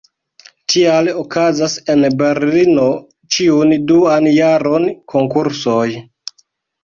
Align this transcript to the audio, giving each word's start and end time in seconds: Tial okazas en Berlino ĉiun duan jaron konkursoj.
Tial 0.73 1.09
okazas 1.23 1.73
en 1.93 2.07
Berlino 2.21 2.87
ĉiun 3.35 3.75
duan 3.91 4.29
jaron 4.37 4.87
konkursoj. 5.15 5.85